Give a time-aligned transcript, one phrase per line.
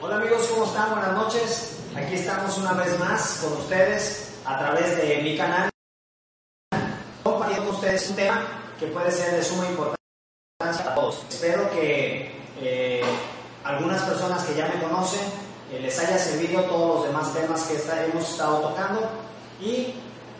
[0.00, 0.90] Hola amigos, ¿cómo están?
[0.90, 1.76] Buenas noches.
[1.94, 5.68] Aquí estamos una vez más con ustedes a través de mi canal.
[7.22, 8.46] Compartiendo con ustedes un tema
[8.78, 11.24] que puede ser de suma importancia para todos.
[11.28, 13.02] Espero que eh,
[13.64, 15.20] algunas personas que ya me conocen
[15.72, 19.08] eh, les haya servido todos los demás temas que está- hemos estado tocando.
[19.60, 19.94] Y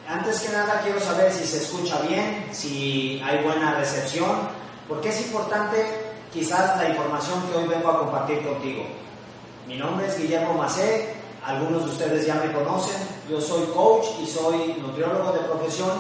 [0.09, 4.49] antes que nada quiero saber si se escucha bien, si hay buena recepción,
[4.89, 5.85] porque es importante
[6.33, 8.85] quizás la información que hoy vengo a compartir contigo.
[9.67, 11.15] Mi nombre es Guillermo Macé,
[11.45, 12.97] algunos de ustedes ya me conocen,
[13.29, 15.91] yo soy coach y soy nutriólogo de profesión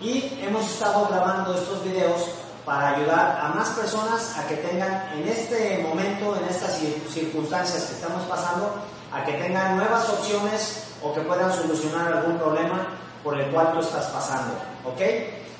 [0.00, 2.20] y hemos estado grabando estos videos
[2.64, 7.84] para ayudar a más personas a que tengan en este momento, en estas cir- circunstancias
[7.84, 8.72] que estamos pasando,
[9.12, 12.88] a que tengan nuevas opciones o que puedan solucionar algún problema
[13.22, 14.54] por el cual tú estás pasando.
[14.84, 15.00] ¿Ok?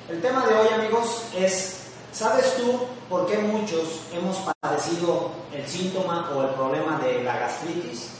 [0.08, 1.81] El tema de hoy, amigos, es,
[2.12, 8.10] ¿sabes tú por qué muchos hemos padecido el síntoma o el problema de la gastritis?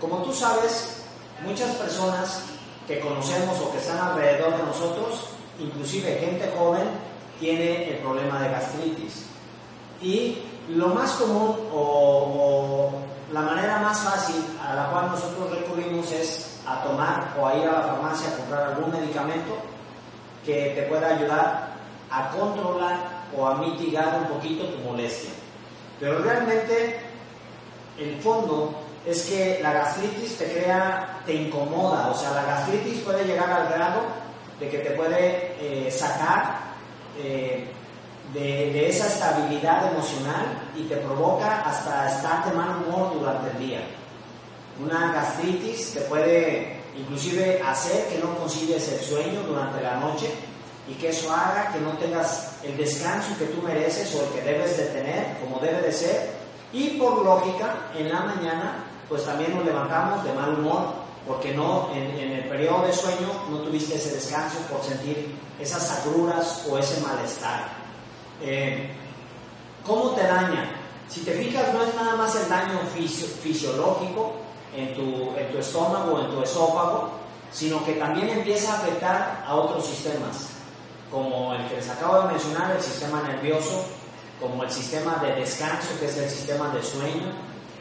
[0.00, 1.02] Como tú sabes,
[1.44, 2.44] muchas personas
[2.86, 6.88] que conocemos o que están alrededor de nosotros, inclusive gente joven,
[7.38, 9.26] tiene el problema de gastritis.
[10.00, 12.92] Y lo más común o, o
[13.32, 17.68] la manera más fácil a la cual nosotros recurrimos es a tomar o a ir
[17.68, 19.56] a la farmacia a comprar algún medicamento
[20.44, 21.79] que te pueda ayudar
[22.10, 25.30] a controlar o a mitigar un poquito tu molestia.
[25.98, 27.00] Pero realmente
[27.98, 28.74] el fondo
[29.06, 33.68] es que la gastritis te crea, te incomoda, o sea, la gastritis puede llegar al
[33.68, 34.00] grado
[34.58, 36.58] de que te puede eh, sacar
[37.18, 37.68] eh,
[38.34, 43.80] de, esa estabilidad emocional y te provoca hasta estar de mal humor durante el día.
[44.82, 50.30] Una gastritis te puede inclusive hacer que no concilies el sueño durante la noche
[50.90, 54.42] y que eso haga que no tengas el descanso que tú mereces o el que
[54.42, 56.30] debes de tener como debe de ser
[56.72, 60.94] y por lógica en la mañana pues también nos levantamos de mal humor
[61.26, 66.64] porque no en, el periodo de sueño no tuviste ese descanso por sentir esas agruras
[66.68, 67.68] o ese malestar.
[68.42, 68.90] Eh,
[69.86, 70.70] ¿Cómo te daña?
[71.08, 74.32] Si te fijas, no es nada más el daño fisio- fisiológico
[74.74, 77.10] en tu, en tu estómago o en tu esófago,
[77.52, 80.48] sino que también empieza a afectar a otros sistemas,
[81.10, 83.84] como el que les acabo de mencionar, el sistema nervioso,
[84.40, 87.32] como el sistema de descanso, que es el sistema de sueño,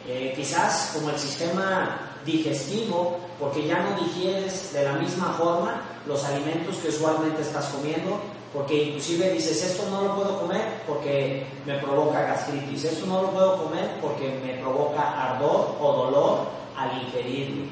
[0.07, 6.23] eh, quizás como el sistema digestivo, porque ya no digieres de la misma forma los
[6.25, 8.19] alimentos que usualmente estás comiendo,
[8.53, 13.31] porque inclusive dices, esto no lo puedo comer porque me provoca gastritis, esto no lo
[13.31, 16.39] puedo comer porque me provoca ardor o dolor
[16.75, 17.65] al ingerirlo.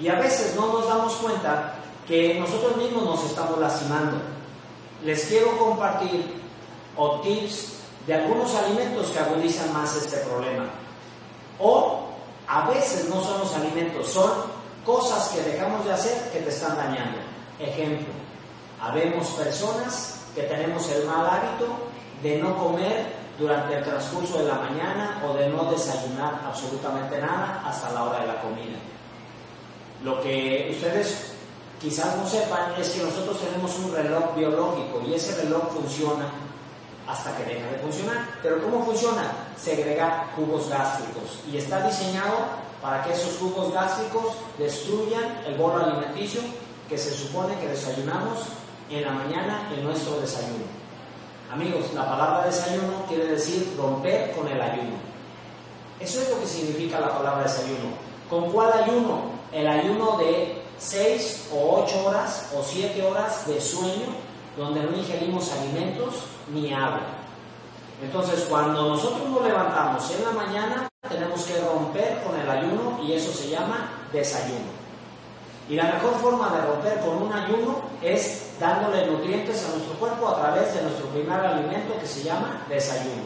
[0.00, 1.74] Y a veces no nos damos cuenta
[2.08, 4.16] que nosotros mismos nos estamos lastimando.
[5.04, 6.42] Les quiero compartir
[6.96, 7.72] o tips
[8.06, 10.66] de algunos alimentos que agudizan más este problema.
[11.58, 12.08] O
[12.46, 14.30] a veces no son los alimentos, son
[14.84, 17.18] cosas que dejamos de hacer que te están dañando.
[17.58, 18.08] Ejemplo,
[18.80, 21.66] habemos personas que tenemos el mal hábito
[22.22, 27.62] de no comer durante el transcurso de la mañana o de no desayunar absolutamente nada
[27.66, 28.78] hasta la hora de la comida.
[30.02, 31.31] Lo que ustedes
[31.82, 36.30] quizás no sepan es que nosotros tenemos un reloj biológico y ese reloj funciona
[37.08, 38.38] hasta que deja de funcionar.
[38.40, 39.32] Pero ¿cómo funciona?
[39.56, 46.40] Segrega jugos gástricos y está diseñado para que esos jugos gástricos destruyan el bolo alimenticio
[46.88, 48.38] que se supone que desayunamos
[48.88, 50.64] en la mañana en nuestro desayuno.
[51.52, 54.96] Amigos, la palabra desayuno quiere decir romper con el ayuno.
[55.98, 57.90] Eso es lo que significa la palabra desayuno.
[58.30, 59.32] ¿Con cuál ayuno?
[59.52, 64.08] El ayuno de 6 o 8 horas o 7 horas de sueño
[64.56, 66.14] donde no ingerimos alimentos
[66.52, 67.00] ni agua.
[68.02, 73.12] Entonces, cuando nosotros nos levantamos en la mañana, tenemos que romper con el ayuno y
[73.12, 74.82] eso se llama desayuno.
[75.68, 80.28] Y la mejor forma de romper con un ayuno es dándole nutrientes a nuestro cuerpo
[80.28, 83.22] a través de nuestro primer alimento que se llama desayuno.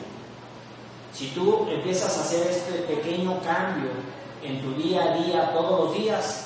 [1.15, 3.91] Si tú empiezas a hacer este pequeño cambio
[4.43, 6.46] en tu día a día, todos los días,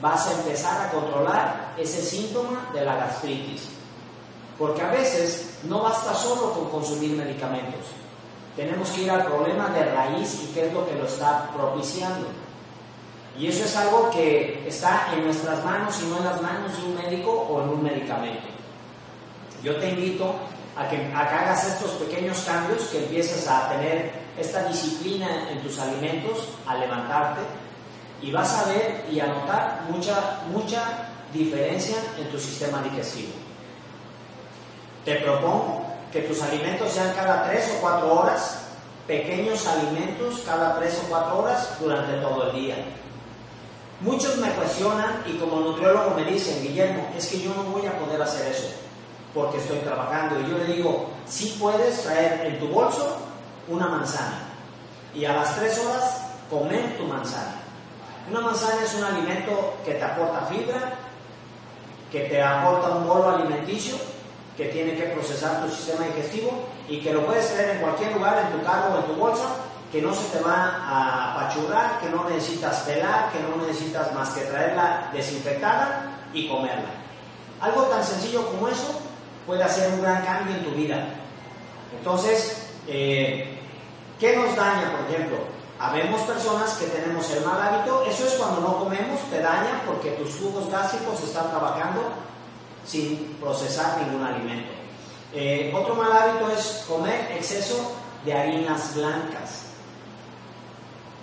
[0.00, 3.68] vas a empezar a controlar ese síntoma de la gastritis.
[4.58, 7.86] Porque a veces no basta solo con consumir medicamentos.
[8.56, 12.26] Tenemos que ir al problema de raíz y qué es lo que lo está propiciando.
[13.38, 16.82] Y eso es algo que está en nuestras manos y no en las manos de
[16.84, 18.46] un médico o en un medicamento.
[19.62, 20.34] Yo te invito
[20.76, 25.62] a que, a que hagas estos pequeños cambios, que empieces a tener esta disciplina en
[25.62, 27.40] tus alimentos, a levantarte,
[28.22, 33.32] y vas a ver y a notar mucha, mucha diferencia en tu sistema digestivo.
[35.04, 38.62] Te propongo que tus alimentos sean cada tres o cuatro horas
[39.06, 42.76] pequeños alimentos cada tres o cuatro horas durante todo el día.
[44.00, 47.98] Muchos me cuestionan y como nutriólogo me dicen, Guillermo, es que yo no voy a
[47.98, 48.68] poder hacer eso
[49.34, 50.40] porque estoy trabajando.
[50.40, 53.18] Y yo le digo, sí puedes traer en tu bolso
[53.68, 54.38] una manzana
[55.14, 57.51] y a las tres horas comer tu manzana.
[58.30, 60.94] Una manzana es un alimento que te aporta fibra,
[62.10, 63.96] que te aporta un bolo alimenticio,
[64.56, 68.46] que tiene que procesar tu sistema digestivo y que lo puedes traer en cualquier lugar,
[68.46, 69.48] en tu carro o en tu bolsa,
[69.90, 74.30] que no se te va a apachurrar, que no necesitas pelar, que no necesitas más
[74.30, 76.90] que traerla desinfectada y comerla.
[77.60, 79.00] Algo tan sencillo como eso
[79.46, 81.04] puede hacer un gran cambio en tu vida.
[81.96, 83.58] Entonces, eh,
[84.18, 85.38] ¿qué nos daña, por ejemplo?
[85.82, 90.12] Habemos personas que tenemos el mal hábito, eso es cuando no comemos, te daña porque
[90.12, 92.02] tus jugos gástricos están trabajando
[92.86, 94.70] sin procesar ningún alimento.
[95.34, 99.64] Eh, otro mal hábito es comer exceso de harinas blancas.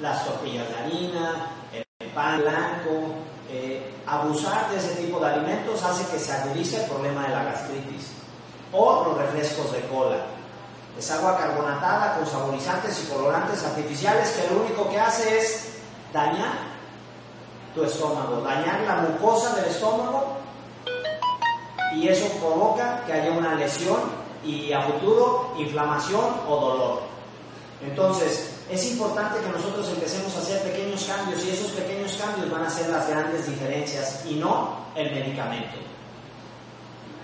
[0.02, 3.14] Las tortillas de harina, el pan blanco,
[3.50, 7.46] eh, abusar de ese tipo de alimentos hace que se agudice el problema de la
[7.46, 8.12] gastritis.
[8.74, 10.18] O los refrescos de cola
[10.98, 15.70] es agua carbonatada con saborizantes y colorantes artificiales que lo único que hace es
[16.14, 16.70] dañar
[17.74, 20.38] tu estómago, dañar la mucosa del estómago
[21.96, 24.00] y eso provoca que haya una lesión
[24.44, 27.02] y a futuro inflamación o dolor.
[27.82, 32.64] Entonces, es importante que nosotros empecemos a hacer pequeños cambios y esos pequeños cambios van
[32.64, 35.78] a ser las grandes diferencias y no el medicamento.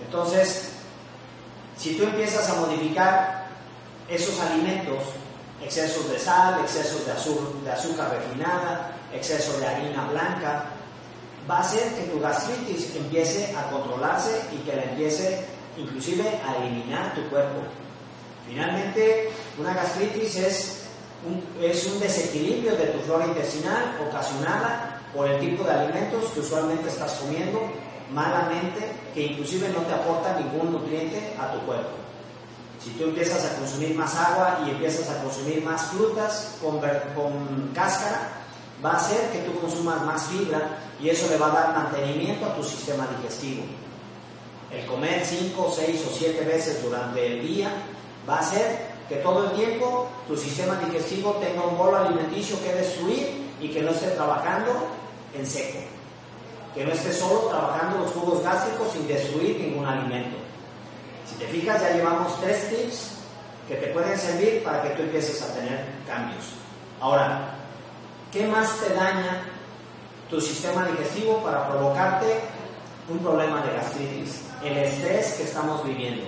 [0.04, 0.72] Entonces,
[1.76, 3.45] si tú empiezas a modificar
[4.08, 5.02] esos alimentos,
[5.62, 7.12] excesos de sal, excesos de,
[7.72, 10.66] azúcar refinada, exceso de harina blanca,
[11.48, 15.44] va a hacer que tu gastritis empiece a controlarse y que la empiece
[15.76, 17.62] inclusive a eliminar tu cuerpo.
[18.48, 20.82] Finalmente, una gastritis es
[21.26, 26.40] un, es un desequilibrio de tu flora intestinal ocasionada por el tipo de alimentos que
[26.40, 27.60] usualmente estás comiendo
[28.12, 32.05] malamente, que inclusive no te aporta ningún nutriente a tu cuerpo.
[32.86, 36.80] Si tú empiezas a consumir más agua y empiezas a consumir más frutas con,
[37.74, 38.28] cáscara,
[38.84, 42.46] va a hacer que tú consumas más fibra y eso le va a dar mantenimiento
[42.46, 43.64] a tu sistema digestivo.
[44.70, 47.72] El comer 5, 6 o 7 veces durante el día
[48.28, 52.72] va a hacer que todo el tiempo tu sistema digestivo tenga un bolo alimenticio que
[52.72, 54.70] destruir y que no esté trabajando
[55.36, 55.80] en seco.
[56.72, 60.45] Que no esté solo trabajando los jugos gástricos sin destruir ningún alimento.
[61.28, 63.10] Si te fijas, ya llevamos tres tips
[63.68, 66.44] que te pueden servir para que tú empieces a tener cambios.
[67.00, 67.54] Ahora,
[68.32, 69.42] ¿qué más te daña
[70.30, 72.40] tu sistema digestivo para provocarte
[73.08, 74.42] un problema de gastritis?
[74.64, 76.24] El estrés que estamos viviendo.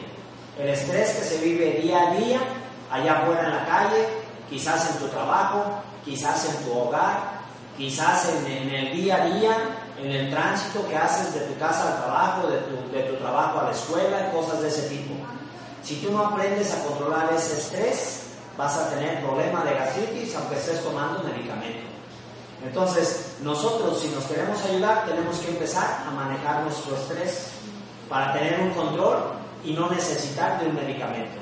[0.59, 2.41] El estrés que se vive día a día,
[2.91, 4.09] allá afuera en la calle,
[4.51, 5.65] quizás en tu trabajo,
[6.05, 7.39] quizás en tu hogar,
[7.77, 9.57] quizás en, en el día a día,
[10.03, 13.61] en el tránsito que haces de tu casa al trabajo, de tu, de tu trabajo
[13.61, 15.15] a la escuela, cosas de ese tipo.
[15.83, 18.23] Si tú no aprendes a controlar ese estrés,
[18.57, 21.89] vas a tener problema de gastritis aunque estés tomando medicamento.
[22.65, 27.51] Entonces, nosotros si nos queremos ayudar, tenemos que empezar a manejar nuestro estrés
[28.09, 29.19] para tener un control
[29.65, 31.39] y no necesitar de un medicamento.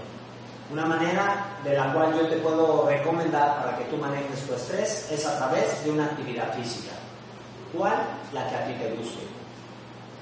[0.71, 5.11] Una manera de la cual yo te puedo recomendar para que tú manejes tu estrés
[5.11, 6.93] es a través de una actividad física.
[7.73, 7.95] ¿Cuál?
[8.33, 9.27] La que a ti te guste.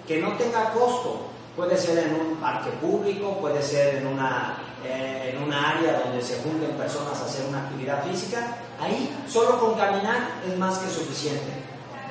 [0.07, 1.29] Que no tenga costo.
[1.57, 6.21] Puede ser en un parque público, puede ser en una, eh, en una área donde
[6.21, 8.57] se junten personas a hacer una actividad física.
[8.81, 11.65] Ahí, solo con caminar es más que suficiente.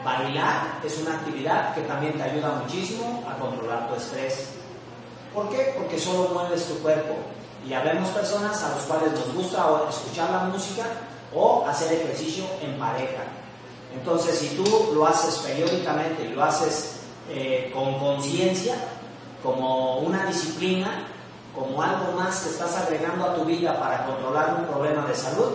[0.04, 4.50] Bailar es una actividad que también te ayuda muchísimo a controlar tu estrés.
[5.34, 5.74] ¿Por qué?
[5.78, 7.16] Porque solo mueves tu cuerpo.
[7.66, 10.84] Y habemos personas a las cuales nos gusta escuchar la música
[11.34, 13.24] o hacer ejercicio en pareja.
[13.94, 18.76] Entonces, si tú lo haces periódicamente y lo haces eh, con conciencia,
[19.42, 21.08] como una disciplina,
[21.54, 25.52] como algo más que estás agregando a tu vida para controlar un problema de salud,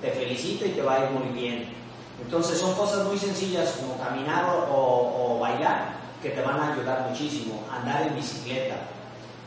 [0.00, 1.74] te felicito y te va a ir muy bien.
[2.22, 7.06] Entonces son cosas muy sencillas como caminar o, o bailar que te van a ayudar
[7.10, 8.76] muchísimo, andar en bicicleta.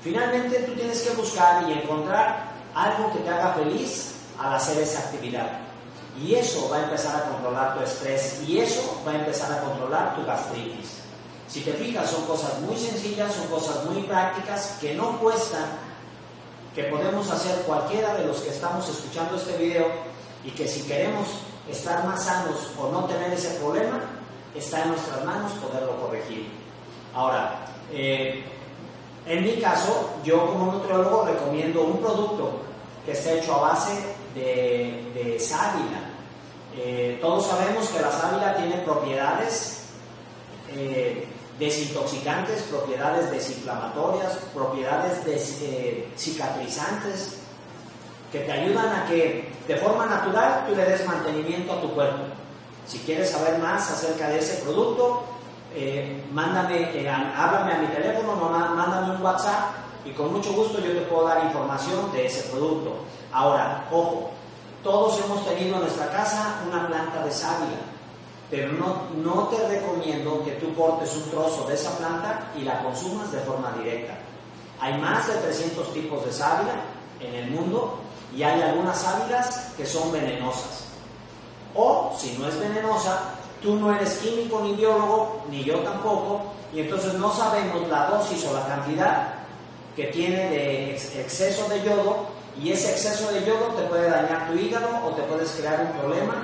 [0.02, 5.00] Finalmente tú tienes que buscar y encontrar algo que te haga feliz al hacer esa
[5.00, 5.69] actividad.
[6.22, 9.62] Y eso va a empezar a controlar tu estrés y eso va a empezar a
[9.62, 11.00] controlar tu gastritis.
[11.48, 15.66] Si te fijas, son cosas muy sencillas, son cosas muy prácticas que no cuestan,
[16.76, 19.88] que podemos hacer cualquiera de los que estamos escuchando este video
[20.44, 21.28] y que si queremos
[21.70, 24.02] estar más sanos o no tener ese problema,
[24.56, 26.48] está en nuestras manos poderlo corregir.
[27.16, 28.44] Ahora, eh,
[29.26, 32.62] en mi caso, yo como nutriólogo recomiendo un producto
[33.06, 33.92] que está hecho a base
[34.36, 36.09] de, sábila.
[36.76, 39.86] Eh, todos sabemos que la sábila tiene propiedades
[40.70, 45.26] eh, desintoxicantes, propiedades desinflamatorias, propiedades
[45.62, 47.40] eh, cicatrizantes,
[48.32, 52.24] que te ayudan a que de forma natural tú le des mantenimiento a tu cuerpo.
[52.86, 55.24] Si quieres saber más acerca de ese producto,
[56.32, 59.72] mándame, háblame a mi teléfono, mándame un WhatsApp
[60.06, 62.96] y con mucho gusto yo te puedo dar información de ese producto.
[63.32, 64.32] Ahora, ojo,
[64.84, 67.78] todos hemos tenido en nuestra casa una planta de sábila,
[68.50, 72.82] pero no, no te recomiendo que tú cortes un trozo de esa planta y la
[72.82, 74.18] consumas de forma directa.
[74.80, 76.76] Hay más de 300 tipos de sábila
[77.20, 78.00] en el mundo
[78.36, 80.86] y hay algunas sábilas que son venenosas.
[81.76, 86.42] O, si no es venenosa, tú no eres químico ni biólogo, ni yo tampoco,
[86.74, 89.34] y entonces no sabemos la dosis o la cantidad
[89.96, 94.58] que tiene de exceso de yodo y ese exceso de yodo te puede dañar tu
[94.58, 96.36] hígado o te puedes crear un problema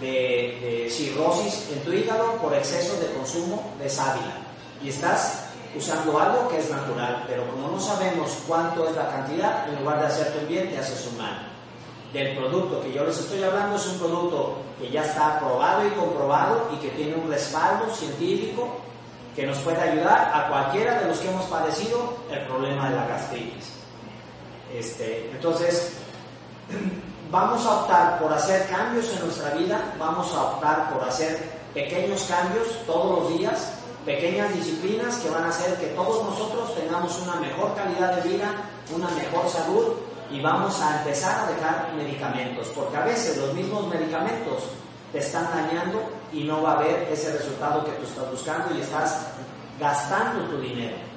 [0.00, 4.38] de, cirrosis en tu hígado por exceso de consumo de sábila.
[4.82, 5.44] Y estás
[5.76, 10.00] usando algo que es natural, pero como no sabemos cuánto es la cantidad, en lugar
[10.00, 11.48] de hacerte un bien, te haces un mal.
[12.12, 15.90] Del producto que yo les estoy hablando es un producto que ya está aprobado y
[15.90, 18.78] comprobado y que tiene un respaldo científico
[19.36, 23.06] que nos puede ayudar a cualquiera de los que hemos padecido el problema de la
[23.06, 23.77] gastritis.
[24.74, 25.92] Este, entonces,
[27.30, 31.38] vamos a optar por hacer cambios en nuestra vida, vamos a optar por hacer
[31.74, 33.72] pequeños cambios todos los días,
[34.04, 38.52] pequeñas disciplinas que van a hacer que todos nosotros tengamos una mejor calidad de vida,
[38.94, 39.94] una mejor salud
[40.30, 44.64] y vamos a empezar a dejar medicamentos, porque a veces los mismos medicamentos
[45.12, 48.80] te están dañando y no va a haber ese resultado que tú estás buscando y
[48.80, 49.28] estás
[49.80, 51.07] gastando tu dinero.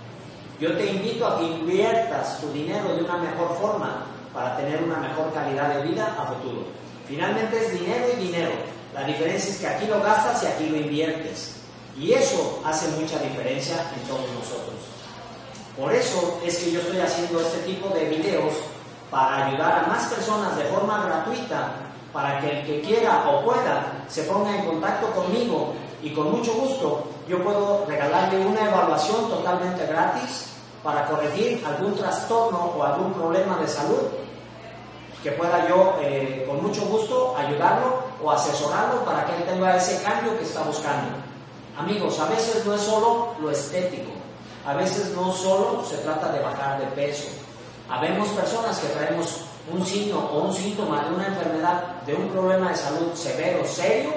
[0.62, 4.98] Yo te invito a que inviertas tu dinero de una mejor forma para tener una
[4.98, 6.68] mejor calidad de vida a futuro.
[7.08, 8.51] Finalmente es dinero y dinero.
[8.94, 11.56] La diferencia es que aquí lo gastas y aquí lo inviertes.
[11.98, 14.75] Y eso hace mucha diferencia en todos nosotros.
[15.75, 18.53] Por eso es que yo estoy haciendo este tipo de videos
[19.10, 21.72] para ayudar a más personas de forma gratuita
[22.13, 26.53] para que el que quiera o pueda se ponga en contacto conmigo y con mucho
[26.53, 30.50] gusto yo puedo regalarle una evaluación totalmente gratis
[30.84, 34.08] para corregir algún trastorno o algún problema de salud
[35.24, 40.02] que pueda yo eh, con mucho gusto ayudarlo o asesorarlo para que él tenga ese
[40.02, 41.10] cambio que está buscando.
[41.78, 44.12] Amigos, a veces no es solo lo estético,
[44.66, 47.30] a veces no solo se trata de bajar de peso.
[47.90, 52.70] Habemos personas que traemos un signo o un síntoma de una enfermedad, de un problema
[52.70, 54.12] de salud severo, serio,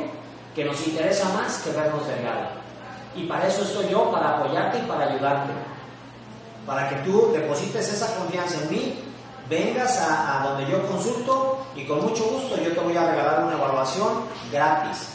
[0.54, 2.48] que nos interesa más que vernos delgado.
[3.14, 5.52] Y para eso estoy yo, para apoyarte y para ayudarte.
[6.66, 9.04] Para que tú deposites esa confianza en mí,
[9.48, 13.54] vengas a, donde yo consulto y con mucho gusto yo te voy a regalar una
[13.54, 15.08] evaluación gratis.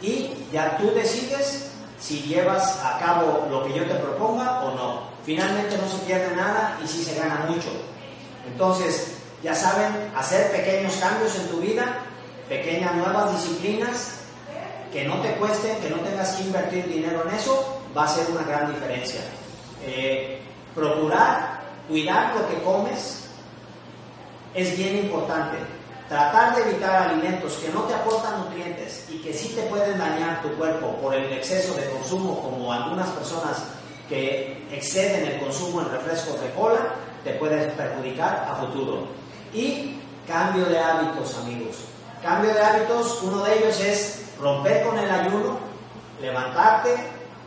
[0.00, 5.14] Y ya tú decides si llevas a cabo lo que yo te proponga o no.
[5.24, 7.68] Finalmente no se pierde nada y sí se gana mucho.
[8.46, 12.02] Entonces, ya saben, hacer pequeños cambios en tu vida,
[12.48, 14.20] pequeñas nuevas disciplinas
[14.92, 18.26] que no te cuesten, que no tengas que invertir dinero en eso, va a ser
[18.30, 19.22] una gran diferencia.
[19.82, 20.40] Eh,
[20.74, 23.24] procurar cuidar lo que comes
[24.54, 25.58] es bien importante.
[26.08, 30.42] Tratar de evitar alimentos que no te aportan nutrientes y que sí te pueden dañar
[30.42, 33.64] tu cuerpo por el exceso de consumo, como algunas personas
[34.08, 39.08] que exceden el consumo en refrescos de cola, te puede perjudicar a futuro.
[39.52, 41.76] Y cambio de hábitos, amigos.
[42.22, 45.58] Cambio de hábitos, uno de ellos es romper con el ayuno,
[46.20, 46.94] levantarte,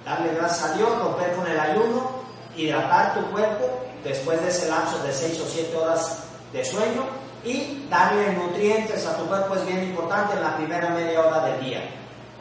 [0.03, 2.16] darle gracias a Dios, romper con el ayuno,
[2.57, 3.65] hidratar tu cuerpo
[4.03, 7.03] después de ese lapso de 6 o 7 horas de sueño
[7.43, 11.63] y darle nutrientes a tu cuerpo es bien importante en la primera media hora del
[11.63, 11.81] día.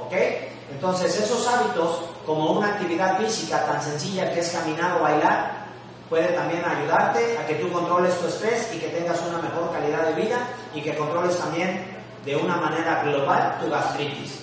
[0.05, 0.13] ¿Ok?
[0.71, 5.67] Entonces esos hábitos, como una actividad física tan sencilla que es caminar o bailar,
[6.09, 10.07] puede también ayudarte a que tú controles tu estrés y que tengas una mejor calidad
[10.09, 10.39] de vida
[10.75, 14.41] y que controles también de una manera global tu gastritis.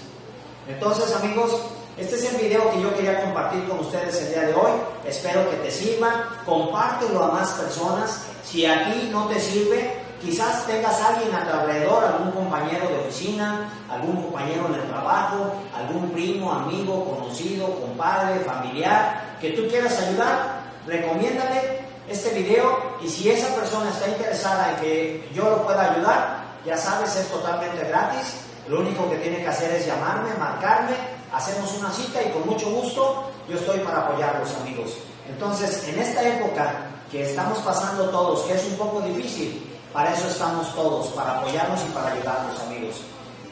[0.68, 1.62] Entonces amigos,
[1.98, 4.72] este es el video que yo quería compartir con ustedes el día de hoy.
[5.06, 6.40] Espero que te sirva.
[6.46, 8.26] Compártelo a más personas.
[8.44, 13.70] Si aquí no te sirve, quizás tengas alguien a tu alrededor, algún compañero de oficina,
[13.90, 20.64] algún compañero en el trabajo, algún primo, amigo, conocido, compadre, familiar, que tú quieras ayudar
[20.88, 26.44] recomiéndale este video y si esa persona está interesada en que yo lo pueda ayudar,
[26.66, 28.36] ya sabes, es totalmente gratis.
[28.68, 30.96] Lo único que tiene que hacer es llamarme, marcarme,
[31.34, 34.94] hacemos una cita y con mucho gusto yo estoy para apoyarlos, amigos.
[35.28, 40.28] Entonces, en esta época que estamos pasando todos, que es un poco difícil, Para eso
[40.28, 42.96] estamos todos, para apoyarnos y para ayudarnos, amigos.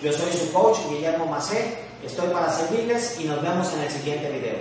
[0.02, 1.78] Yo soy su coach, Guillermo Macé.
[2.04, 4.58] Estoy para servirles y nos vemos en el siguiente video.